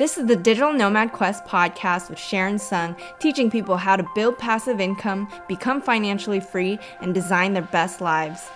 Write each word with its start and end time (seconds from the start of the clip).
This 0.00 0.16
is 0.16 0.24
the 0.24 0.34
Digital 0.34 0.72
Nomad 0.72 1.12
Quest 1.12 1.44
podcast 1.44 2.08
with 2.08 2.18
Sharon 2.18 2.54
Tseung, 2.54 2.98
teaching 3.18 3.50
people 3.50 3.76
how 3.76 3.96
to 3.96 4.08
build 4.14 4.38
passive 4.38 4.80
income, 4.80 5.28
become 5.46 5.82
financially 5.82 6.40
free, 6.40 6.78
and 7.02 7.12
design 7.12 7.52
their 7.52 7.68
best 7.70 8.00
lives. 8.00 8.48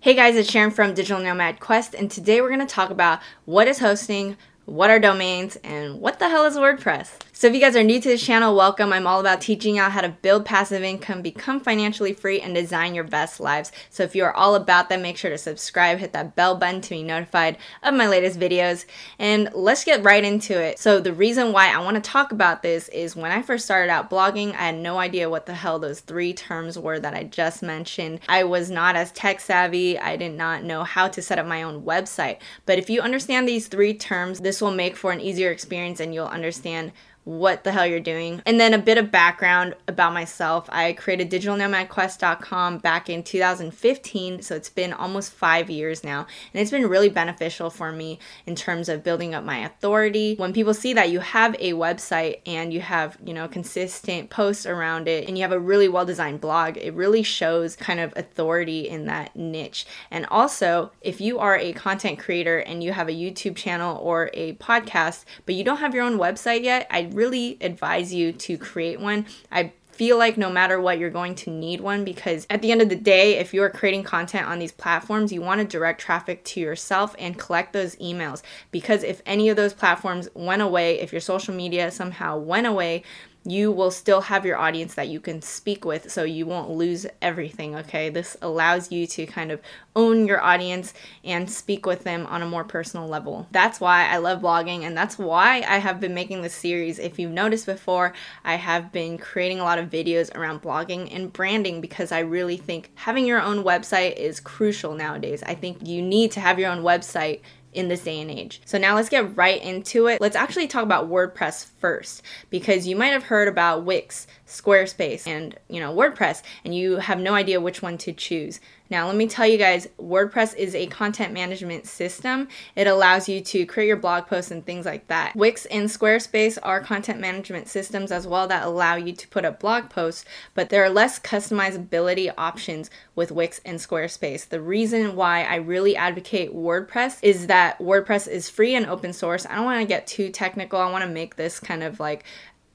Hey 0.00 0.12
guys, 0.12 0.36
it's 0.36 0.50
Sharon 0.50 0.70
from 0.70 0.92
Digital 0.92 1.22
Nomad 1.22 1.60
Quest, 1.60 1.94
and 1.94 2.10
today 2.10 2.42
we're 2.42 2.54
going 2.54 2.60
to 2.60 2.66
talk 2.66 2.90
about 2.90 3.20
what 3.46 3.68
is 3.68 3.78
hosting, 3.78 4.36
what 4.66 4.90
are 4.90 5.00
domains, 5.00 5.56
and 5.64 6.02
what 6.02 6.18
the 6.18 6.28
hell 6.28 6.44
is 6.44 6.56
WordPress? 6.56 7.27
So, 7.38 7.46
if 7.46 7.54
you 7.54 7.60
guys 7.60 7.76
are 7.76 7.84
new 7.84 8.00
to 8.00 8.08
this 8.08 8.26
channel, 8.26 8.56
welcome. 8.56 8.92
I'm 8.92 9.06
all 9.06 9.20
about 9.20 9.40
teaching 9.40 9.76
you 9.76 9.82
how 9.82 10.00
to 10.00 10.08
build 10.08 10.44
passive 10.44 10.82
income, 10.82 11.22
become 11.22 11.60
financially 11.60 12.12
free, 12.12 12.40
and 12.40 12.52
design 12.52 12.96
your 12.96 13.04
best 13.04 13.38
lives. 13.38 13.70
So, 13.90 14.02
if 14.02 14.16
you 14.16 14.24
are 14.24 14.34
all 14.34 14.56
about 14.56 14.88
that, 14.88 15.00
make 15.00 15.16
sure 15.16 15.30
to 15.30 15.38
subscribe, 15.38 15.98
hit 15.98 16.12
that 16.14 16.34
bell 16.34 16.56
button 16.56 16.80
to 16.80 16.90
be 16.90 17.04
notified 17.04 17.56
of 17.84 17.94
my 17.94 18.08
latest 18.08 18.40
videos, 18.40 18.86
and 19.20 19.50
let's 19.54 19.84
get 19.84 20.02
right 20.02 20.24
into 20.24 20.60
it. 20.60 20.80
So, 20.80 20.98
the 20.98 21.12
reason 21.12 21.52
why 21.52 21.72
I 21.72 21.78
want 21.78 21.94
to 21.94 22.00
talk 22.00 22.32
about 22.32 22.64
this 22.64 22.88
is 22.88 23.14
when 23.14 23.30
I 23.30 23.42
first 23.42 23.64
started 23.64 23.88
out 23.88 24.10
blogging, 24.10 24.54
I 24.54 24.66
had 24.66 24.78
no 24.78 24.98
idea 24.98 25.30
what 25.30 25.46
the 25.46 25.54
hell 25.54 25.78
those 25.78 26.00
three 26.00 26.34
terms 26.34 26.76
were 26.76 26.98
that 26.98 27.14
I 27.14 27.22
just 27.22 27.62
mentioned. 27.62 28.18
I 28.28 28.42
was 28.42 28.68
not 28.68 28.96
as 28.96 29.12
tech 29.12 29.38
savvy, 29.38 29.96
I 29.96 30.16
did 30.16 30.32
not 30.32 30.64
know 30.64 30.82
how 30.82 31.06
to 31.06 31.22
set 31.22 31.38
up 31.38 31.46
my 31.46 31.62
own 31.62 31.84
website. 31.84 32.38
But 32.66 32.78
if 32.78 32.90
you 32.90 33.00
understand 33.00 33.46
these 33.46 33.68
three 33.68 33.94
terms, 33.94 34.40
this 34.40 34.60
will 34.60 34.72
make 34.72 34.96
for 34.96 35.12
an 35.12 35.20
easier 35.20 35.52
experience 35.52 36.00
and 36.00 36.12
you'll 36.12 36.26
understand 36.26 36.90
what 37.28 37.62
the 37.62 37.72
hell 37.72 37.86
you're 37.86 38.00
doing. 38.00 38.40
And 38.46 38.58
then 38.58 38.72
a 38.72 38.78
bit 38.78 38.96
of 38.96 39.10
background 39.10 39.74
about 39.86 40.14
myself. 40.14 40.66
I 40.70 40.94
created 40.94 41.30
digitalnomadquest.com 41.30 42.78
back 42.78 43.10
in 43.10 43.22
2015, 43.22 44.40
so 44.40 44.56
it's 44.56 44.70
been 44.70 44.94
almost 44.94 45.32
five 45.32 45.68
years 45.68 46.02
now. 46.02 46.26
And 46.54 46.62
it's 46.62 46.70
been 46.70 46.88
really 46.88 47.10
beneficial 47.10 47.68
for 47.68 47.92
me 47.92 48.18
in 48.46 48.56
terms 48.56 48.88
of 48.88 49.04
building 49.04 49.34
up 49.34 49.44
my 49.44 49.58
authority. 49.58 50.36
When 50.36 50.54
people 50.54 50.72
see 50.72 50.94
that 50.94 51.10
you 51.10 51.20
have 51.20 51.54
a 51.58 51.74
website 51.74 52.40
and 52.46 52.72
you 52.72 52.80
have, 52.80 53.18
you 53.22 53.34
know, 53.34 53.46
consistent 53.46 54.30
posts 54.30 54.64
around 54.64 55.06
it 55.06 55.28
and 55.28 55.36
you 55.36 55.42
have 55.42 55.52
a 55.52 55.60
really 55.60 55.88
well 55.88 56.06
designed 56.06 56.40
blog, 56.40 56.78
it 56.78 56.94
really 56.94 57.22
shows 57.22 57.76
kind 57.76 58.00
of 58.00 58.14
authority 58.16 58.88
in 58.88 59.04
that 59.04 59.36
niche. 59.36 59.84
And 60.10 60.24
also, 60.30 60.92
if 61.02 61.20
you 61.20 61.38
are 61.38 61.58
a 61.58 61.74
content 61.74 62.18
creator 62.18 62.60
and 62.60 62.82
you 62.82 62.92
have 62.92 63.08
a 63.08 63.12
YouTube 63.12 63.56
channel 63.56 63.98
or 63.98 64.30
a 64.32 64.54
podcast, 64.54 65.26
but 65.44 65.54
you 65.54 65.62
don't 65.62 65.76
have 65.76 65.94
your 65.94 66.04
own 66.04 66.16
website 66.18 66.62
yet, 66.62 66.86
I 66.90 67.10
really 67.18 67.58
advise 67.60 68.14
you 68.14 68.32
to 68.32 68.56
create 68.56 69.00
one. 69.00 69.26
I 69.50 69.72
feel 69.90 70.16
like 70.16 70.38
no 70.38 70.48
matter 70.48 70.80
what, 70.80 71.00
you're 71.00 71.10
going 71.10 71.34
to 71.34 71.50
need 71.50 71.80
one 71.80 72.04
because 72.04 72.46
at 72.48 72.62
the 72.62 72.70
end 72.70 72.80
of 72.80 72.88
the 72.88 72.94
day, 72.94 73.36
if 73.38 73.52
you're 73.52 73.68
creating 73.68 74.04
content 74.04 74.46
on 74.46 74.60
these 74.60 74.70
platforms, 74.70 75.32
you 75.32 75.42
want 75.42 75.60
to 75.60 75.66
direct 75.66 76.00
traffic 76.00 76.44
to 76.44 76.60
yourself 76.60 77.16
and 77.18 77.36
collect 77.36 77.72
those 77.72 77.96
emails. 77.96 78.42
Because 78.70 79.02
if 79.02 79.20
any 79.26 79.48
of 79.48 79.56
those 79.56 79.74
platforms 79.74 80.28
went 80.34 80.62
away, 80.62 81.00
if 81.00 81.10
your 81.10 81.20
social 81.20 81.52
media 81.52 81.90
somehow 81.90 82.38
went 82.38 82.68
away, 82.68 83.02
you 83.50 83.70
will 83.72 83.90
still 83.90 84.22
have 84.22 84.44
your 84.44 84.56
audience 84.56 84.94
that 84.94 85.08
you 85.08 85.20
can 85.20 85.42
speak 85.42 85.84
with 85.84 86.10
so 86.10 86.22
you 86.22 86.46
won't 86.46 86.70
lose 86.70 87.06
everything 87.22 87.74
okay? 87.76 88.08
This 88.08 88.36
allows 88.42 88.92
you 88.92 89.06
to 89.08 89.26
kind 89.26 89.50
of 89.50 89.60
own 89.96 90.26
your 90.26 90.40
audience 90.40 90.94
and 91.24 91.50
speak 91.50 91.86
with 91.86 92.04
them 92.04 92.26
on 92.26 92.42
a 92.42 92.46
more 92.46 92.64
personal 92.64 93.08
level. 93.08 93.46
That's 93.50 93.80
why 93.80 94.08
i 94.08 94.18
love 94.18 94.40
blogging 94.40 94.82
and 94.82 94.96
that's 94.96 95.18
why 95.18 95.64
i 95.68 95.78
have 95.78 96.00
been 96.00 96.14
making 96.14 96.42
this 96.42 96.54
series. 96.54 96.98
If 96.98 97.18
you've 97.18 97.32
noticed 97.32 97.66
before 97.66 98.12
i 98.44 98.54
have 98.54 98.92
been 98.92 99.18
creating 99.18 99.60
a 99.60 99.64
lot 99.64 99.78
of 99.78 99.90
videos 99.90 100.34
around 100.34 100.62
blogging 100.62 101.14
and 101.14 101.32
branding 101.32 101.80
because 101.80 102.12
i 102.12 102.20
really 102.20 102.56
think 102.56 102.90
having 102.94 103.26
your 103.26 103.40
own 103.40 103.64
website 103.64 104.16
is 104.16 104.40
crucial 104.40 104.94
nowadays. 104.94 105.42
I 105.44 105.54
think 105.54 105.86
you 105.86 106.02
need 106.02 106.32
to 106.32 106.40
have 106.40 106.58
your 106.58 106.70
own 106.70 106.82
website 106.82 107.40
in 107.72 107.88
this 107.88 108.02
day 108.02 108.20
and 108.20 108.30
age. 108.30 108.60
So 108.64 108.78
now 108.78 108.94
let's 108.94 109.08
get 109.08 109.36
right 109.36 109.62
into 109.62 110.06
it. 110.06 110.20
Let's 110.20 110.36
actually 110.36 110.66
talk 110.68 110.82
about 110.82 111.10
WordPress 111.10 111.66
first 111.78 112.22
because 112.50 112.86
you 112.86 112.96
might 112.96 113.08
have 113.08 113.24
heard 113.24 113.48
about 113.48 113.84
Wix, 113.84 114.26
Squarespace, 114.48 115.26
and 115.26 115.56
you 115.68 115.78
know, 115.78 115.94
WordPress 115.94 116.42
and 116.64 116.74
you 116.74 116.96
have 116.96 117.20
no 117.20 117.34
idea 117.34 117.60
which 117.60 117.82
one 117.82 117.98
to 117.98 118.12
choose. 118.12 118.60
Now, 118.90 119.06
let 119.06 119.16
me 119.16 119.26
tell 119.26 119.46
you 119.46 119.58
guys, 119.58 119.86
WordPress 120.00 120.56
is 120.56 120.74
a 120.74 120.86
content 120.86 121.34
management 121.34 121.86
system. 121.86 122.48
It 122.74 122.86
allows 122.86 123.28
you 123.28 123.42
to 123.42 123.66
create 123.66 123.86
your 123.86 123.98
blog 123.98 124.26
posts 124.26 124.50
and 124.50 124.64
things 124.64 124.86
like 124.86 125.06
that. 125.08 125.36
Wix 125.36 125.66
and 125.66 125.88
Squarespace 125.90 126.56
are 126.62 126.80
content 126.80 127.20
management 127.20 127.68
systems 127.68 128.10
as 128.10 128.26
well 128.26 128.48
that 128.48 128.64
allow 128.64 128.94
you 128.96 129.12
to 129.12 129.28
put 129.28 129.44
up 129.44 129.60
blog 129.60 129.90
posts, 129.90 130.24
but 130.54 130.70
there 130.70 130.82
are 130.82 130.88
less 130.88 131.18
customizability 131.18 132.32
options 132.38 132.88
with 133.14 133.30
Wix 133.30 133.60
and 133.66 133.78
Squarespace. 133.78 134.48
The 134.48 134.60
reason 134.60 135.14
why 135.14 135.42
I 135.42 135.56
really 135.56 135.94
advocate 135.94 136.54
WordPress 136.54 137.18
is 137.20 137.46
that 137.48 137.78
WordPress 137.78 138.26
is 138.26 138.48
free 138.48 138.74
and 138.74 138.86
open 138.86 139.12
source. 139.12 139.44
I 139.44 139.56
don't 139.56 139.66
want 139.66 139.82
to 139.82 139.86
get 139.86 140.06
too 140.06 140.30
technical. 140.30 140.80
I 140.80 140.90
want 140.90 141.04
to 141.04 141.10
make 141.10 141.36
this 141.36 141.60
kind 141.60 141.82
of 141.82 142.00
like 142.00 142.24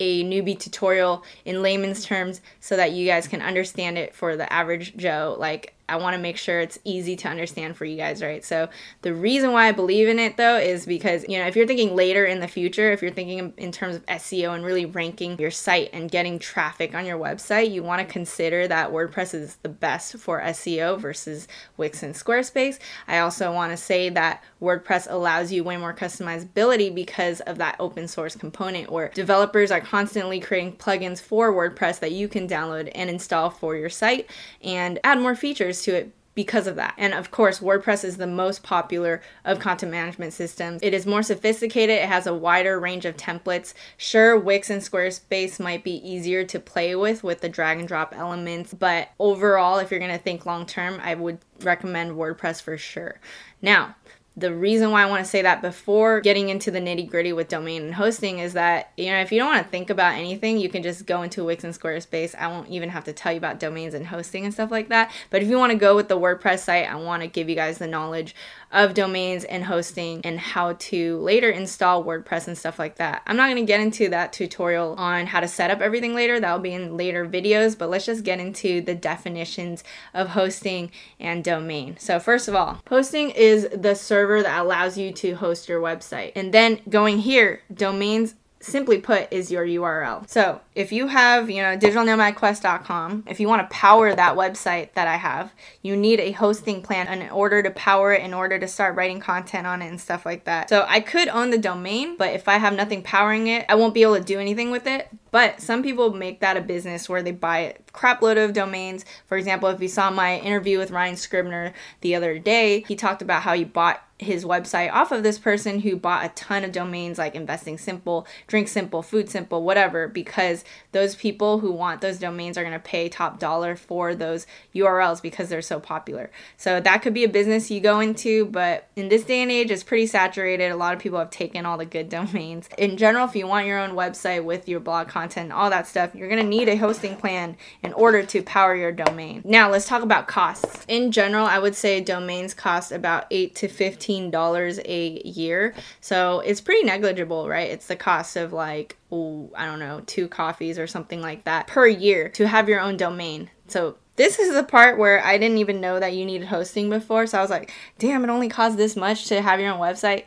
a 0.04 0.24
newbie 0.24 0.60
tutorial 0.60 1.24
in 1.46 1.62
layman's 1.62 2.06
terms 2.06 2.42
so 2.60 2.76
that 2.76 2.92
you 2.92 3.08
guys 3.08 3.28
can 3.28 3.42
understand 3.42 3.98
it 3.98 4.14
for 4.14 4.36
the 4.36 4.52
average 4.52 4.96
Joe. 4.98 5.36
Like, 5.40 5.74
I 5.90 5.98
want 5.98 6.16
to 6.16 6.22
make 6.22 6.38
sure 6.38 6.62
it's 6.62 6.80
easy 6.86 7.16
to 7.18 7.28
understand 7.28 7.76
for 7.76 7.84
you 7.84 7.98
guys, 7.98 8.22
right? 8.22 8.44
So, 8.44 8.70
the 9.02 9.14
reason 9.14 9.52
why 9.52 9.68
I 9.68 9.74
believe 9.74 10.08
in 10.08 10.18
it 10.18 10.38
though 10.38 10.58
is 10.58 10.86
because, 10.86 11.26
you 11.28 11.38
know, 11.38 11.46
if 11.46 11.56
you're 11.56 11.68
thinking 11.68 11.96
later 11.96 12.26
in 12.26 12.40
the 12.40 12.48
future, 12.48 12.92
if 12.92 13.02
you're 13.02 13.12
thinking 13.12 13.54
in 13.58 13.72
terms 13.72 13.98
of 13.98 14.06
SEO 14.06 14.56
and 14.56 14.64
really 14.64 14.86
ranking 14.86 15.38
your 15.38 15.52
site 15.52 15.90
and 15.92 16.10
getting 16.10 16.40
traffic 16.40 16.96
on 16.96 17.06
your 17.06 17.20
website, 17.20 17.72
you 17.72 17.84
want 17.84 18.00
to 18.00 18.12
consider 18.12 18.68
that 18.68 18.92
WordPress 18.92 19.34
is 19.34 19.58
the 19.58 19.70
best 19.70 20.18
for 20.18 20.42
SEO 20.42 21.00
versus 21.00 21.48
Wix 21.76 22.02
and 22.02 22.16
Squarespace. 22.16 22.80
I 23.08 23.20
also 23.20 23.52
want 23.52 23.72
to 23.72 23.78
say 23.78 24.10
that 24.10 24.44
WordPress 24.62 25.12
allows 25.12 25.52
you 25.52 25.64
way 25.64 25.76
more 25.76 25.94
customizability 25.94 26.94
because 26.94 27.42
of 27.42 27.58
that 27.58 27.76
open 27.80 28.08
source 28.08 28.36
component 28.36 28.90
where 28.90 29.10
developers 29.10 29.72
are 29.72 29.82
constantly 29.82 30.40
creating 30.40 30.78
plugins 30.78 31.20
for 31.20 31.52
WordPress 31.52 32.00
that 32.00 32.14
you 32.14 32.28
can 32.28 32.48
download 32.48 32.90
and 32.96 33.10
install 33.10 33.50
for 33.50 33.76
your 33.76 33.90
site 33.90 34.30
and 34.62 35.00
add 35.04 35.20
more 35.20 35.36
features 35.36 35.73
to 35.82 35.96
it 35.96 36.14
because 36.36 36.68
of 36.68 36.76
that. 36.76 36.96
And 36.98 37.14
of 37.14 37.32
course, 37.32 37.60
WordPress 37.60 38.04
is 38.04 38.18
the 38.18 38.28
most 38.28 38.64
popular 38.64 39.22
of 39.46 39.60
content 39.60 39.92
management 39.92 40.34
systems. 40.34 40.82
It 40.82 40.94
is 40.94 41.06
more 41.06 41.24
sophisticated, 41.24 41.98
it 41.98 42.10
has 42.10 42.28
a 42.28 42.34
wider 42.34 42.80
range 42.80 43.06
of 43.06 43.18
templates. 43.18 43.74
Sure, 43.98 44.38
Wix 44.38 44.70
and 44.70 44.82
Squarespace 44.82 45.60
might 45.60 45.84
be 45.84 45.96
easier 46.08 46.44
to 46.46 46.60
play 46.60 46.96
with 46.96 47.24
with 47.24 47.42
the 47.42 47.50
drag 47.50 47.80
and 47.80 47.88
drop 47.88 48.14
elements, 48.16 48.74
but 48.74 49.10
overall, 49.20 49.78
if 49.78 49.92
you're 49.92 50.00
going 50.00 50.12
to 50.12 50.18
think 50.18 50.46
long 50.46 50.66
term, 50.66 51.00
I 51.04 51.16
would 51.16 51.40
recommend 51.62 52.12
WordPress 52.14 52.62
for 52.62 52.78
sure. 52.78 53.20
Now, 53.62 53.96
the 54.36 54.54
reason 54.54 54.90
why 54.90 55.04
I 55.04 55.06
want 55.06 55.24
to 55.24 55.30
say 55.30 55.44
that 55.44 55.62
before 55.62 56.22
getting 56.22 56.50
into 56.50 56.72
the 56.72 56.80
nitty 56.80 57.08
gritty 57.08 57.34
with 57.34 57.50
domain 57.50 57.84
and 57.84 57.94
hosting 57.94 58.40
is 58.40 58.54
that, 58.54 58.92
you 58.98 59.12
know, 59.12 59.20
if 59.20 59.32
you 59.32 59.38
don't 59.38 59.54
want 59.54 59.64
to 59.64 59.70
think 59.70 59.92
about 59.92 60.16
anything, 60.16 60.58
you 60.58 60.70
can 60.70 60.82
just 60.82 61.06
go 61.06 61.22
into 61.22 61.44
Wix 61.44 61.64
and 61.64 61.74
Squarespace. 61.74 62.34
I 62.36 62.48
won't 62.48 62.70
even 62.70 62.90
have 62.90 63.04
to 63.04 63.14
tell 63.14 63.32
you 63.32 63.38
about 63.38 63.60
domains 63.60 63.94
and 63.94 64.08
hosting 64.08 64.44
and 64.44 64.54
stuff 64.54 64.72
like 64.72 64.90
that. 64.90 65.12
But 65.30 65.44
if 65.44 65.50
you 65.50 65.60
want 65.60 65.72
to 65.72 65.78
go 65.78 65.96
with 65.96 66.08
the 66.08 66.18
WordPress 66.18 66.60
site, 66.60 66.90
I 66.90 66.96
want 66.96 67.22
to 67.22 67.28
give 67.28 67.48
you 67.48 67.56
guys 67.56 67.78
the 67.78 67.88
knowledge 67.88 68.34
of 68.72 68.96
domains 68.96 69.44
and 69.44 69.64
hosting 69.64 70.22
and 70.24 70.40
how 70.40 70.74
to 70.74 71.18
later 71.20 71.52
install 71.52 72.04
WordPress 72.04 72.48
and 72.48 72.58
stuff 72.58 72.80
like 72.80 72.96
that. 72.96 73.22
I'm 73.28 73.38
not 73.38 73.46
going 73.52 73.64
to 73.64 73.72
get 73.72 73.82
into 73.82 74.10
that 74.10 74.34
tutorial 74.34 74.96
on 74.96 75.28
how 75.28 75.42
to 75.42 75.48
set 75.48 75.70
up 75.70 75.80
everything 75.80 76.16
later. 76.16 76.40
That'll 76.40 76.58
be 76.58 76.74
in 76.74 76.98
later 76.98 77.28
videos, 77.28 77.78
but 77.78 77.92
let's 77.92 78.08
just 78.08 78.24
get 78.24 78.40
into 78.40 78.82
the 78.82 78.96
definitions 78.96 79.84
of 80.12 80.30
hosting 80.30 80.92
and 81.20 81.44
domain. 81.44 81.98
So, 82.00 82.20
first 82.20 82.48
of 82.48 82.56
all, 82.56 82.82
hosting 82.90 83.30
is 83.30 83.68
the 83.72 83.94
server 84.24 84.42
that 84.42 84.62
allows 84.62 84.98
you 84.98 85.12
to 85.12 85.34
host 85.34 85.68
your 85.68 85.82
website. 85.82 86.32
And 86.36 86.54
then 86.54 86.80
going 86.90 87.20
here, 87.20 87.62
domains 87.74 88.36
simply 88.62 88.98
put 88.98 89.28
is 89.32 89.52
your 89.52 89.66
URL. 89.66 90.28
So 90.30 90.62
if 90.74 90.92
you 90.92 91.08
have, 91.08 91.50
you 91.50 91.62
know, 91.62 91.78
digitalnomadquest.com, 91.78 93.26
if 93.28 93.40
you 93.40 93.48
want 93.50 93.70
to 93.70 93.76
power 93.76 94.16
that 94.16 94.36
website 94.38 94.94
that 94.94 95.08
I 95.08 95.18
have, 95.18 95.52
you 95.82 95.98
need 95.98 96.22
a 96.22 96.32
hosting 96.32 96.82
plan 96.82 97.08
in 97.08 97.30
order 97.30 97.62
to 97.62 97.72
power 97.72 98.14
it, 98.14 98.24
in 98.24 98.34
order 98.34 98.58
to 98.58 98.68
start 98.68 98.96
writing 98.96 99.20
content 99.20 99.68
on 99.68 99.82
it 99.82 99.90
and 99.90 100.00
stuff 100.00 100.26
like 100.26 100.46
that. 100.46 100.70
So 100.70 100.86
I 100.88 101.02
could 101.02 101.28
own 101.28 101.50
the 101.50 101.58
domain, 101.58 102.16
but 102.18 102.34
if 102.34 102.48
I 102.48 102.58
have 102.58 102.74
nothing 102.74 103.04
powering 103.04 103.48
it, 103.48 103.66
I 103.68 103.76
won't 103.76 103.94
be 103.94 104.04
able 104.04 104.18
to 104.18 104.24
do 104.24 104.40
anything 104.40 104.72
with 104.72 104.88
it. 104.88 105.10
But 105.32 105.60
some 105.62 105.84
people 105.84 106.14
make 106.14 106.40
that 106.40 106.58
a 106.58 106.62
business 106.62 107.10
where 107.10 107.24
they 107.24 107.32
buy 107.32 107.58
a 107.58 107.74
crap 107.92 108.22
load 108.22 108.38
of 108.38 108.54
domains. 108.54 109.04
For 109.26 109.38
example, 109.38 109.68
if 109.70 109.82
you 109.82 109.88
saw 109.88 110.10
my 110.10 110.38
interview 110.38 110.78
with 110.78 110.92
Ryan 110.92 111.18
Scribner 111.18 111.74
the 112.02 112.16
other 112.16 112.40
day, 112.40 112.86
he 112.88 112.96
talked 112.96 113.22
about 113.22 113.42
how 113.42 113.54
he 113.54 113.64
bought 113.64 114.04
his 114.24 114.46
website 114.46 114.92
off 114.92 115.12
of 115.12 115.24
this 115.24 115.38
person 115.38 115.80
who 115.80 115.96
bought 115.96 116.26
a 116.26 116.30
ton 116.30 116.64
of 116.64 116.72
domains 116.72 117.18
like 117.18 117.36
investing 117.36 117.78
simple, 117.78 118.26
drink 118.48 118.68
simple, 118.68 119.02
food 119.02 119.30
simple, 119.30 119.64
whatever, 119.64 120.08
because 120.08 120.64
those 120.92 121.16
people 121.16 121.60
who 121.60 121.72
want 121.72 122.02
those 122.02 122.20
domains 122.20 122.58
are 122.58 122.64
going 122.64 122.74
to 122.74 122.80
pay 122.80 123.10
top 123.10 123.40
dollar 123.40 123.76
for 123.76 124.16
those 124.16 124.48
URLs 124.74 125.22
because 125.22 125.50
they're 125.50 125.62
so 125.62 125.80
popular. 125.80 126.32
So 126.58 126.80
that 126.80 127.02
could 127.02 127.14
be 127.14 127.24
a 127.24 127.30
business 127.30 127.70
you 127.70 127.82
go 127.82 128.00
into, 128.00 128.46
but 128.46 128.88
in 128.96 129.10
this 129.10 129.24
day 129.24 129.42
and 129.42 129.52
age, 129.52 129.72
it's 129.72 129.84
pretty 129.84 130.08
saturated. 130.08 130.72
A 130.72 130.76
lot 130.76 130.94
of 130.94 131.00
people 131.00 131.20
have 131.20 131.30
taken 131.30 131.66
all 131.66 131.78
the 131.78 131.86
good 131.86 132.10
domains. 132.14 132.70
In 132.78 132.98
general, 132.98 133.28
if 133.28 133.36
you 133.36 133.48
want 133.48 133.68
your 133.68 133.80
own 133.80 133.92
website 133.92 134.44
with 134.44 134.68
your 134.68 134.80
blog 134.80 135.08
content, 135.08 135.52
all 135.52 135.70
that 135.70 135.88
stuff, 135.88 136.16
you're 136.16 136.30
going 136.30 136.42
to 136.42 136.48
need 136.48 136.70
a 136.70 136.76
hosting 136.76 137.16
plan 137.16 137.58
in 137.82 137.94
order 137.94 138.24
to 138.24 138.42
power 138.44 138.76
your 138.76 138.92
domain. 138.92 139.42
Now, 139.46 139.70
let's 139.70 139.88
talk 139.88 140.02
about 140.02 140.28
costs. 140.28 140.86
In 140.88 141.12
general, 141.12 141.46
I 141.46 141.60
would 141.60 141.76
say 141.76 142.00
domains 142.02 142.54
cost 142.54 142.92
about 142.92 143.26
8 143.32 143.56
to 143.56 143.68
15 143.68 144.13
$15 144.22 144.82
a 144.86 145.28
year. 145.28 145.74
So 146.02 146.40
it's 146.42 146.62
pretty 146.62 146.84
negligible, 146.84 147.48
right? 147.48 147.70
It's 147.70 147.88
the 147.88 147.96
cost 147.96 148.36
of 148.36 148.54
like, 148.54 148.98
ooh, 149.12 149.52
I 149.56 149.66
don't 149.66 149.80
know, 149.80 150.02
two 150.06 150.28
coffees 150.28 150.78
or 150.78 150.88
something 150.88 151.22
like 151.22 151.44
that 151.46 151.68
per 151.68 151.88
year 151.88 152.30
to 152.30 152.48
have 152.48 152.70
your 152.70 152.80
own 152.80 152.98
domain. 152.98 153.50
So 153.68 153.98
this 154.16 154.38
is 154.40 154.54
the 154.54 154.64
part 154.64 154.98
where 154.98 155.24
I 155.24 155.38
didn't 155.38 155.58
even 155.58 155.82
know 155.82 156.00
that 156.00 156.14
you 156.14 156.26
needed 156.26 156.48
hosting 156.48 156.90
before. 156.90 157.26
So 157.28 157.38
I 157.38 157.42
was 157.42 157.50
like, 157.50 157.72
damn, 157.98 158.24
it 158.24 158.30
only 158.30 158.50
costs 158.50 158.78
this 158.78 158.96
much 158.96 159.28
to 159.28 159.42
have 159.42 159.60
your 159.60 159.72
own 159.72 159.80
website. 159.80 160.26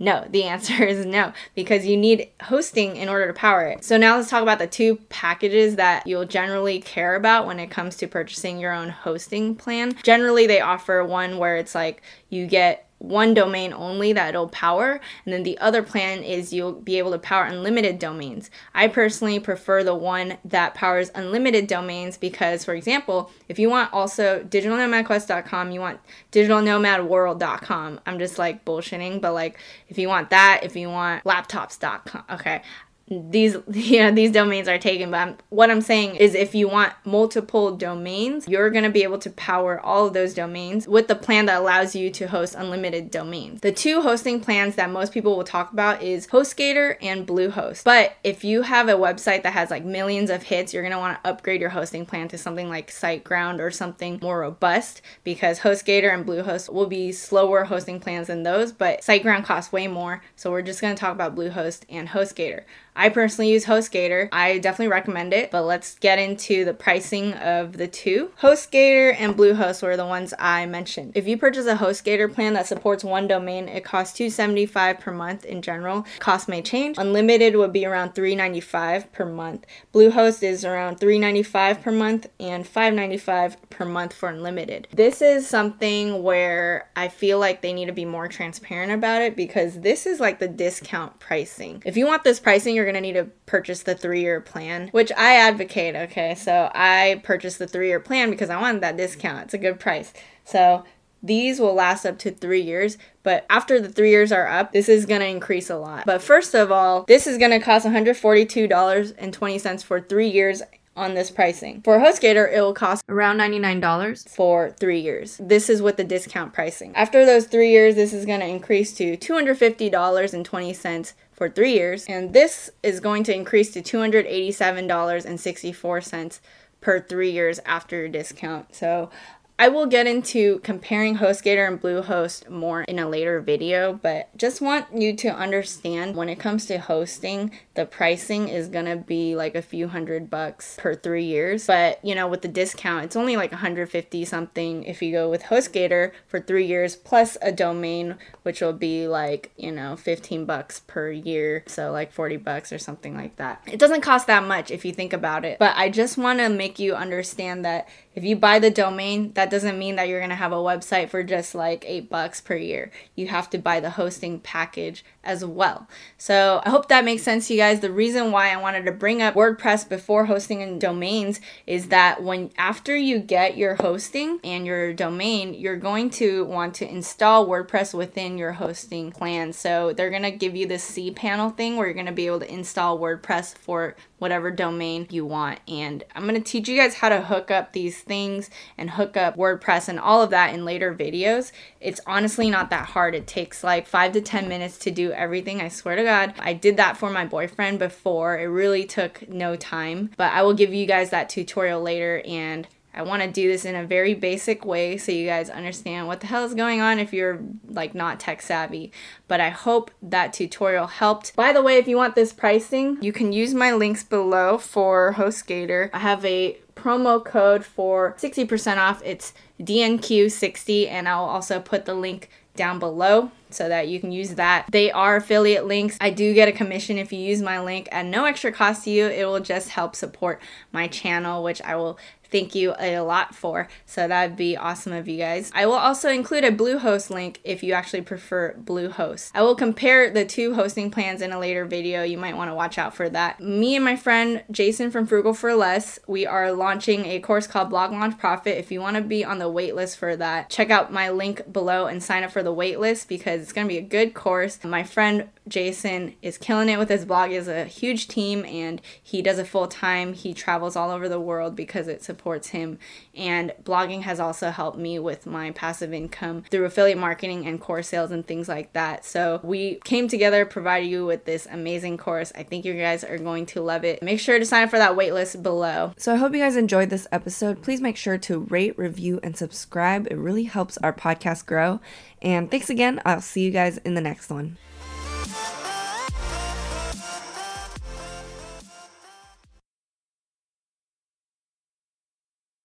No, 0.00 0.24
the 0.30 0.44
answer 0.44 0.84
is 0.84 1.04
no, 1.04 1.32
because 1.54 1.86
you 1.86 1.96
need 1.96 2.28
hosting 2.42 2.96
in 2.96 3.08
order 3.08 3.26
to 3.26 3.32
power 3.32 3.66
it. 3.66 3.84
So 3.84 3.96
now 3.96 4.16
let's 4.16 4.30
talk 4.30 4.42
about 4.42 4.58
the 4.58 4.66
two 4.66 4.96
packages 5.08 5.76
that 5.76 6.06
you'll 6.06 6.24
generally 6.24 6.80
care 6.80 7.14
about 7.14 7.46
when 7.46 7.58
it 7.58 7.70
comes 7.70 7.96
to 7.96 8.06
purchasing 8.06 8.58
your 8.58 8.72
own 8.72 8.88
hosting 8.88 9.54
plan. 9.54 9.94
Generally, 10.02 10.46
they 10.46 10.60
offer 10.60 11.04
one 11.04 11.38
where 11.38 11.56
it's 11.56 11.74
like 11.74 12.02
you 12.28 12.46
get 12.46 12.87
one 12.98 13.34
domain 13.34 13.72
only 13.72 14.12
that 14.12 14.30
it'll 14.30 14.48
power 14.48 15.00
and 15.24 15.32
then 15.32 15.42
the 15.42 15.58
other 15.58 15.82
plan 15.82 16.22
is 16.22 16.52
you'll 16.52 16.72
be 16.72 16.98
able 16.98 17.12
to 17.12 17.18
power 17.18 17.44
unlimited 17.44 17.98
domains. 17.98 18.50
I 18.74 18.88
personally 18.88 19.38
prefer 19.40 19.84
the 19.84 19.94
one 19.94 20.38
that 20.44 20.74
powers 20.74 21.10
unlimited 21.14 21.66
domains 21.66 22.16
because 22.16 22.64
for 22.64 22.74
example 22.74 23.30
if 23.48 23.58
you 23.58 23.70
want 23.70 23.92
also 23.92 24.42
digitalnomadquest.com 24.42 25.70
you 25.70 25.80
want 25.80 26.00
digitalnomadworld.com 26.32 28.00
i'm 28.06 28.18
just 28.18 28.38
like 28.38 28.64
bullshitting 28.64 29.20
but 29.20 29.32
like 29.32 29.58
if 29.88 29.98
you 29.98 30.08
want 30.08 30.30
that 30.30 30.60
if 30.62 30.76
you 30.76 30.88
want 30.88 31.22
laptops.com 31.24 32.24
okay 32.30 32.62
these 33.10 33.56
you 33.72 34.00
know 34.00 34.10
these 34.10 34.32
domains 34.32 34.68
are 34.68 34.78
taken 34.78 35.10
but 35.10 35.16
I'm, 35.18 35.36
what 35.48 35.70
i'm 35.70 35.80
saying 35.80 36.16
is 36.16 36.34
if 36.34 36.54
you 36.54 36.68
want 36.68 36.92
multiple 37.04 37.76
domains 37.76 38.46
you're 38.48 38.70
going 38.70 38.84
to 38.84 38.90
be 38.90 39.02
able 39.02 39.18
to 39.18 39.30
power 39.30 39.80
all 39.80 40.06
of 40.06 40.12
those 40.12 40.34
domains 40.34 40.86
with 40.86 41.08
the 41.08 41.14
plan 41.14 41.46
that 41.46 41.58
allows 41.60 41.94
you 41.94 42.10
to 42.10 42.26
host 42.28 42.54
unlimited 42.54 43.10
domains. 43.10 43.60
The 43.60 43.72
two 43.72 44.02
hosting 44.02 44.40
plans 44.40 44.76
that 44.76 44.90
most 44.90 45.12
people 45.12 45.36
will 45.36 45.44
talk 45.44 45.72
about 45.72 46.02
is 46.02 46.26
hostgator 46.26 46.96
and 47.00 47.26
bluehost. 47.26 47.84
But 47.84 48.16
if 48.24 48.44
you 48.44 48.62
have 48.62 48.88
a 48.88 48.92
website 48.92 49.42
that 49.42 49.52
has 49.52 49.70
like 49.70 49.84
millions 49.84 50.30
of 50.30 50.42
hits 50.42 50.72
you're 50.72 50.82
going 50.82 50.92
to 50.92 50.98
want 50.98 51.22
to 51.22 51.30
upgrade 51.30 51.60
your 51.60 51.70
hosting 51.70 52.06
plan 52.06 52.28
to 52.28 52.38
something 52.38 52.68
like 52.68 52.90
siteground 52.90 53.60
or 53.60 53.70
something 53.70 54.18
more 54.22 54.40
robust 54.40 55.02
because 55.24 55.60
hostgator 55.60 56.12
and 56.12 56.26
bluehost 56.26 56.72
will 56.72 56.86
be 56.86 57.12
slower 57.12 57.64
hosting 57.64 58.00
plans 58.00 58.28
than 58.28 58.42
those 58.42 58.72
but 58.72 59.00
siteground 59.00 59.44
costs 59.44 59.72
way 59.72 59.88
more. 59.88 60.22
So 60.36 60.50
we're 60.50 60.62
just 60.62 60.80
going 60.80 60.94
to 60.94 61.00
talk 61.00 61.12
about 61.12 61.36
bluehost 61.36 61.82
and 61.88 62.08
hostgator 62.08 62.64
I 62.98 63.10
personally 63.10 63.52
use 63.52 63.64
HostGator. 63.64 64.28
I 64.32 64.58
definitely 64.58 64.88
recommend 64.88 65.32
it, 65.32 65.52
but 65.52 65.62
let's 65.62 65.94
get 66.00 66.18
into 66.18 66.64
the 66.64 66.74
pricing 66.74 67.32
of 67.34 67.76
the 67.76 67.86
two. 67.86 68.32
HostGator 68.40 69.14
and 69.16 69.36
Bluehost 69.36 69.84
were 69.84 69.96
the 69.96 70.04
ones 70.04 70.34
I 70.36 70.66
mentioned. 70.66 71.12
If 71.14 71.28
you 71.28 71.38
purchase 71.38 71.66
a 71.66 71.76
HostGator 71.76 72.34
plan 72.34 72.54
that 72.54 72.66
supports 72.66 73.04
one 73.04 73.28
domain, 73.28 73.68
it 73.68 73.84
costs 73.84 74.16
275 74.16 74.98
per 74.98 75.12
month 75.12 75.44
in 75.44 75.62
general. 75.62 76.04
Cost 76.18 76.48
may 76.48 76.60
change. 76.60 76.98
Unlimited 76.98 77.54
would 77.54 77.72
be 77.72 77.86
around 77.86 78.16
395 78.16 79.12
per 79.12 79.24
month. 79.24 79.64
Bluehost 79.94 80.42
is 80.42 80.64
around 80.64 80.98
395 80.98 81.80
per 81.80 81.92
month 81.92 82.26
and 82.40 82.66
595 82.66 83.70
per 83.70 83.84
month 83.84 84.12
for 84.12 84.28
unlimited. 84.28 84.88
This 84.92 85.22
is 85.22 85.46
something 85.46 86.24
where 86.24 86.88
I 86.96 87.06
feel 87.06 87.38
like 87.38 87.62
they 87.62 87.72
need 87.72 87.86
to 87.86 87.92
be 87.92 88.04
more 88.04 88.26
transparent 88.26 88.90
about 88.90 89.22
it 89.22 89.36
because 89.36 89.82
this 89.82 90.04
is 90.04 90.18
like 90.18 90.40
the 90.40 90.48
discount 90.48 91.20
pricing. 91.20 91.80
If 91.86 91.96
you 91.96 92.04
want 92.04 92.24
this 92.24 92.40
pricing, 92.40 92.74
you're 92.74 92.87
going 92.90 93.02
to 93.02 93.06
need 93.06 93.14
to 93.14 93.30
purchase 93.46 93.82
the 93.82 93.94
three 93.94 94.20
year 94.20 94.40
plan, 94.40 94.88
which 94.88 95.12
I 95.16 95.36
advocate. 95.36 95.94
Okay, 95.94 96.34
so 96.34 96.70
I 96.74 97.20
purchased 97.24 97.58
the 97.58 97.66
three 97.66 97.88
year 97.88 98.00
plan 98.00 98.30
because 98.30 98.50
I 98.50 98.60
wanted 98.60 98.82
that 98.82 98.96
discount. 98.96 99.44
It's 99.44 99.54
a 99.54 99.58
good 99.58 99.78
price. 99.78 100.12
So 100.44 100.84
these 101.22 101.60
will 101.60 101.74
last 101.74 102.06
up 102.06 102.18
to 102.20 102.30
three 102.30 102.60
years, 102.60 102.96
but 103.22 103.44
after 103.50 103.80
the 103.80 103.88
three 103.88 104.10
years 104.10 104.30
are 104.32 104.46
up, 104.46 104.72
this 104.72 104.88
is 104.88 105.04
to 105.20 105.26
increase 105.26 105.68
a 105.68 105.76
lot. 105.76 106.06
But 106.06 106.22
first 106.22 106.54
of 106.54 106.70
all, 106.70 107.02
this 107.04 107.26
is 107.26 107.38
to 107.50 107.60
cost 107.60 107.84
$142.20 107.86 109.84
for 109.84 110.00
three 110.00 110.28
years 110.28 110.62
on 110.98 111.14
this 111.14 111.30
pricing. 111.30 111.80
For 111.82 111.98
HostGator, 111.98 112.52
it 112.52 112.60
will 112.60 112.74
cost 112.74 113.04
around 113.08 113.38
$99 113.38 114.28
for 114.28 114.70
three 114.70 115.00
years. 115.00 115.40
This 115.40 115.70
is 115.70 115.80
with 115.80 115.96
the 115.96 116.04
discount 116.04 116.52
pricing. 116.52 116.94
After 116.96 117.24
those 117.24 117.46
three 117.46 117.70
years, 117.70 117.94
this 117.94 118.12
is 118.12 118.26
to 118.26 118.46
increase 118.46 118.92
to 118.94 119.16
$250.20 119.16 121.12
for 121.38 121.48
three 121.48 121.72
years, 121.72 122.04
and 122.06 122.34
this 122.34 122.68
is 122.82 122.98
going 122.98 123.22
to 123.22 123.32
increase 123.32 123.70
to 123.70 123.80
$287.64 123.80 126.40
per 126.80 127.00
three 127.00 127.30
years 127.30 127.60
after 127.64 127.96
your 127.96 128.08
discount. 128.08 128.74
So 128.74 129.10
I 129.60 129.66
will 129.66 129.86
get 129.86 130.06
into 130.06 130.60
comparing 130.60 131.16
HostGator 131.16 131.66
and 131.66 131.82
Bluehost 131.82 132.48
more 132.48 132.82
in 132.82 133.00
a 133.00 133.08
later 133.08 133.40
video, 133.40 133.92
but 133.92 134.34
just 134.36 134.60
want 134.60 134.86
you 134.94 135.16
to 135.16 135.34
understand 135.34 136.14
when 136.14 136.28
it 136.28 136.38
comes 136.38 136.66
to 136.66 136.78
hosting, 136.78 137.50
the 137.74 137.84
pricing 137.84 138.48
is 138.48 138.68
gonna 138.68 138.94
be 138.94 139.34
like 139.34 139.56
a 139.56 139.62
few 139.62 139.88
hundred 139.88 140.30
bucks 140.30 140.76
per 140.78 140.94
three 140.94 141.24
years. 141.24 141.66
But 141.66 141.98
you 142.04 142.14
know, 142.14 142.28
with 142.28 142.42
the 142.42 142.48
discount, 142.48 143.04
it's 143.04 143.16
only 143.16 143.34
like 143.36 143.50
150 143.50 144.24
something 144.24 144.84
if 144.84 145.02
you 145.02 145.10
go 145.10 145.28
with 145.28 145.42
HostGator 145.42 146.12
for 146.28 146.38
three 146.38 146.66
years 146.66 146.94
plus 146.94 147.36
a 147.42 147.50
domain, 147.50 148.14
which 148.44 148.60
will 148.60 148.72
be 148.72 149.08
like, 149.08 149.50
you 149.56 149.72
know, 149.72 149.96
15 149.96 150.44
bucks 150.44 150.82
per 150.86 151.10
year. 151.10 151.64
So 151.66 151.90
like 151.90 152.12
40 152.12 152.36
bucks 152.36 152.72
or 152.72 152.78
something 152.78 153.16
like 153.16 153.34
that. 153.38 153.60
It 153.66 153.80
doesn't 153.80 154.02
cost 154.02 154.28
that 154.28 154.44
much 154.44 154.70
if 154.70 154.84
you 154.84 154.92
think 154.92 155.12
about 155.12 155.44
it, 155.44 155.58
but 155.58 155.76
I 155.76 155.88
just 155.88 156.16
wanna 156.16 156.48
make 156.48 156.78
you 156.78 156.94
understand 156.94 157.64
that 157.64 157.88
if 158.18 158.24
you 158.24 158.34
buy 158.34 158.58
the 158.58 158.68
domain, 158.68 159.30
that 159.34 159.48
doesn't 159.48 159.78
mean 159.78 159.94
that 159.94 160.08
you're 160.08 160.18
going 160.18 160.30
to 160.30 160.34
have 160.34 160.50
a 160.50 160.56
website 160.56 161.08
for 161.08 161.22
just 161.22 161.54
like 161.54 161.84
8 161.86 162.10
bucks 162.10 162.40
per 162.40 162.56
year. 162.56 162.90
You 163.14 163.28
have 163.28 163.48
to 163.50 163.58
buy 163.58 163.78
the 163.78 163.90
hosting 163.90 164.40
package 164.40 165.04
as 165.22 165.44
well. 165.44 165.88
So, 166.16 166.60
I 166.64 166.70
hope 166.70 166.88
that 166.88 167.04
makes 167.04 167.22
sense 167.22 167.46
to 167.46 167.54
you 167.54 167.60
guys. 167.60 167.78
The 167.78 167.92
reason 167.92 168.32
why 168.32 168.50
I 168.50 168.56
wanted 168.56 168.86
to 168.86 168.92
bring 168.92 169.22
up 169.22 169.34
WordPress 169.34 169.88
before 169.88 170.24
hosting 170.24 170.64
and 170.64 170.80
domains 170.80 171.40
is 171.64 171.88
that 171.88 172.20
when 172.20 172.50
after 172.58 172.96
you 172.96 173.20
get 173.20 173.56
your 173.56 173.76
hosting 173.76 174.40
and 174.42 174.66
your 174.66 174.92
domain, 174.92 175.54
you're 175.54 175.76
going 175.76 176.10
to 176.10 176.44
want 176.46 176.74
to 176.76 176.90
install 176.90 177.46
WordPress 177.46 177.94
within 177.94 178.36
your 178.36 178.52
hosting 178.52 179.12
plan. 179.12 179.52
So, 179.52 179.92
they're 179.92 180.10
going 180.10 180.22
to 180.22 180.32
give 180.32 180.56
you 180.56 180.66
this 180.66 180.90
cPanel 180.90 181.56
thing 181.56 181.76
where 181.76 181.86
you're 181.86 181.94
going 181.94 182.06
to 182.06 182.12
be 182.12 182.26
able 182.26 182.40
to 182.40 182.52
install 182.52 182.98
WordPress 182.98 183.56
for 183.56 183.94
whatever 184.18 184.50
domain 184.50 185.06
you 185.10 185.24
want. 185.24 185.60
And 185.68 186.04
I'm 186.14 186.28
to 186.28 186.40
teach 186.40 186.68
you 186.68 186.76
guys 186.76 186.94
how 186.94 187.08
to 187.08 187.22
hook 187.22 187.50
up 187.50 187.72
these 187.72 188.00
things 188.00 188.50
and 188.76 188.90
hook 188.90 189.16
up 189.16 189.36
WordPress 189.36 189.88
and 189.88 189.98
all 189.98 190.22
of 190.22 190.30
that 190.30 190.54
in 190.54 190.64
later 190.64 190.94
videos. 190.94 191.52
It's 191.80 192.00
honestly 192.06 192.50
not 192.50 192.70
that 192.70 192.86
hard. 192.90 193.14
It 193.14 193.26
takes 193.26 193.64
like 193.64 193.86
five 193.86 194.12
to 194.12 194.20
10 194.20 194.48
minutes 194.48 194.78
to 194.78 194.90
do 194.90 195.12
everything. 195.12 195.60
I 195.60 195.68
swear 195.68 195.96
to 195.96 196.04
God. 196.04 196.34
I 196.38 196.52
did 196.52 196.76
that 196.76 196.96
for 196.96 197.10
my 197.10 197.24
boyfriend 197.24 197.78
before. 197.78 198.38
It 198.38 198.46
really 198.46 198.84
took 198.84 199.28
no 199.28 199.56
time, 199.56 200.10
but 200.16 200.32
I 200.32 200.42
will 200.42 200.54
give 200.54 200.74
you 200.74 200.86
guys 200.86 201.10
that 201.10 201.28
tutorial 201.28 201.82
later 201.82 202.22
and 202.26 202.66
I 202.98 203.02
want 203.02 203.22
to 203.22 203.30
do 203.30 203.48
this 203.48 203.64
in 203.64 203.76
a 203.76 203.86
very 203.86 204.12
basic 204.12 204.64
way 204.64 204.96
so 204.96 205.12
you 205.12 205.24
guys 205.24 205.48
understand 205.48 206.08
what 206.08 206.20
the 206.20 206.26
hell 206.26 206.44
is 206.44 206.52
going 206.52 206.80
on 206.80 206.98
if 206.98 207.12
you're 207.12 207.38
like 207.68 207.94
not 207.94 208.18
tech 208.18 208.42
savvy. 208.42 208.90
But 209.28 209.40
I 209.40 209.50
hope 209.50 209.92
that 210.02 210.32
tutorial 210.32 210.88
helped. 210.88 211.36
By 211.36 211.52
the 211.52 211.62
way, 211.62 211.78
if 211.78 211.86
you 211.86 211.96
want 211.96 212.16
this 212.16 212.32
pricing, 212.32 212.98
you 213.00 213.12
can 213.12 213.32
use 213.32 213.54
my 213.54 213.72
links 213.72 214.02
below 214.02 214.58
for 214.58 215.14
HostGator. 215.16 215.90
I 215.92 216.00
have 216.00 216.24
a 216.24 216.58
promo 216.74 217.24
code 217.24 217.64
for 217.64 218.16
60% 218.18 218.78
off. 218.78 219.00
It's 219.04 219.32
DNQ60 219.60 220.88
and 220.88 221.08
I'll 221.08 221.24
also 221.24 221.60
put 221.60 221.84
the 221.84 221.94
link 221.94 222.28
down 222.56 222.80
below 222.80 223.30
so 223.50 223.68
that 223.68 223.88
you 223.88 224.00
can 224.00 224.12
use 224.12 224.34
that. 224.34 224.66
They 224.70 224.90
are 224.90 225.16
affiliate 225.16 225.66
links. 225.66 225.96
I 226.00 226.10
do 226.10 226.34
get 226.34 226.48
a 226.48 226.52
commission 226.52 226.98
if 226.98 227.12
you 227.12 227.20
use 227.20 227.42
my 227.42 227.60
link 227.60 227.88
at 227.92 228.06
no 228.06 228.24
extra 228.24 228.52
cost 228.52 228.84
to 228.84 228.90
you. 228.90 229.06
It 229.06 229.24
will 229.24 229.40
just 229.40 229.70
help 229.70 229.94
support 229.94 230.40
my 230.72 230.88
channel, 230.88 231.42
which 231.42 231.62
I 231.62 231.76
will 231.76 231.98
thank 232.30 232.54
you 232.54 232.74
a 232.78 232.98
lot 233.00 233.34
for. 233.34 233.68
So 233.86 234.06
that'd 234.06 234.36
be 234.36 234.56
awesome 234.56 234.92
of 234.92 235.08
you 235.08 235.18
guys. 235.18 235.50
I 235.54 235.66
will 235.66 235.74
also 235.74 236.10
include 236.10 236.44
a 236.44 236.52
Bluehost 236.52 237.10
link 237.10 237.40
if 237.44 237.62
you 237.62 237.72
actually 237.72 238.02
prefer 238.02 238.54
Bluehost. 238.54 239.30
I 239.34 239.42
will 239.42 239.54
compare 239.54 240.10
the 240.10 240.24
two 240.24 240.54
hosting 240.54 240.90
plans 240.90 241.22
in 241.22 241.32
a 241.32 241.38
later 241.38 241.64
video. 241.64 242.02
You 242.02 242.18
might 242.18 242.36
want 242.36 242.50
to 242.50 242.54
watch 242.54 242.78
out 242.78 242.94
for 242.94 243.08
that. 243.10 243.40
Me 243.40 243.76
and 243.76 243.84
my 243.84 243.96
friend 243.96 244.42
Jason 244.50 244.90
from 244.90 245.06
Frugal 245.06 245.34
for 245.34 245.54
Less, 245.54 245.98
we 246.06 246.26
are 246.26 246.52
launching 246.52 247.06
a 247.06 247.20
course 247.20 247.46
called 247.46 247.70
Blog 247.70 247.92
Launch 247.92 248.18
Profit. 248.18 248.58
If 248.58 248.70
you 248.70 248.80
want 248.80 248.96
to 248.96 249.02
be 249.02 249.24
on 249.24 249.38
the 249.38 249.46
waitlist 249.46 249.96
for 249.96 250.16
that, 250.16 250.50
check 250.50 250.70
out 250.70 250.92
my 250.92 251.10
link 251.10 251.50
below 251.52 251.86
and 251.86 252.02
sign 252.02 252.24
up 252.24 252.30
for 252.30 252.42
the 252.42 252.54
waitlist 252.54 253.08
because 253.08 253.37
it's 253.42 253.52
going 253.52 253.66
to 253.66 253.72
be 253.72 253.78
a 253.78 253.82
good 253.82 254.14
course. 254.14 254.62
My 254.64 254.82
friend 254.82 255.28
Jason 255.48 256.14
is 256.22 256.38
killing 256.38 256.68
it 256.68 256.78
with 256.78 256.88
his 256.88 257.04
blog. 257.04 257.30
He 257.30 257.36
has 257.36 257.48
a 257.48 257.64
huge 257.64 258.08
team 258.08 258.44
and 258.44 258.80
he 259.02 259.22
does 259.22 259.38
it 259.38 259.46
full 259.46 259.66
time. 259.66 260.12
He 260.12 260.34
travels 260.34 260.76
all 260.76 260.90
over 260.90 261.08
the 261.08 261.20
world 261.20 261.56
because 261.56 261.88
it 261.88 262.02
supports 262.02 262.48
him. 262.48 262.78
And 263.14 263.52
blogging 263.62 264.02
has 264.02 264.20
also 264.20 264.50
helped 264.50 264.78
me 264.78 264.98
with 264.98 265.26
my 265.26 265.50
passive 265.52 265.92
income 265.92 266.44
through 266.50 266.66
affiliate 266.66 266.98
marketing 266.98 267.46
and 267.46 267.60
course 267.60 267.88
sales 267.88 268.10
and 268.10 268.26
things 268.26 268.48
like 268.48 268.72
that. 268.74 269.04
So 269.04 269.40
we 269.42 269.76
came 269.84 270.08
together, 270.08 270.44
provided 270.44 270.86
you 270.86 271.06
with 271.06 271.24
this 271.24 271.46
amazing 271.50 271.96
course. 271.96 272.32
I 272.34 272.42
think 272.42 272.64
you 272.64 272.74
guys 272.74 273.04
are 273.04 273.18
going 273.18 273.46
to 273.46 273.62
love 273.62 273.84
it. 273.84 274.02
Make 274.02 274.20
sure 274.20 274.38
to 274.38 274.46
sign 274.46 274.64
up 274.64 274.70
for 274.70 274.78
that 274.78 274.96
waitlist 274.96 275.42
below. 275.42 275.92
So 275.96 276.12
I 276.12 276.16
hope 276.16 276.32
you 276.32 276.40
guys 276.40 276.56
enjoyed 276.56 276.90
this 276.90 277.06
episode. 277.10 277.62
Please 277.62 277.80
make 277.80 277.96
sure 277.96 278.18
to 278.18 278.40
rate, 278.40 278.78
review, 278.78 279.20
and 279.22 279.36
subscribe. 279.36 280.06
It 280.10 280.16
really 280.16 280.44
helps 280.44 280.78
our 280.78 280.92
podcast 280.92 281.46
grow. 281.46 281.80
And 282.20 282.50
thanks 282.50 282.68
again. 282.68 283.00
I'll 283.04 283.20
see 283.28 283.42
you 283.42 283.50
guys 283.50 283.78
in 283.78 283.94
the 283.94 284.00
next 284.00 284.30
one. 284.30 284.56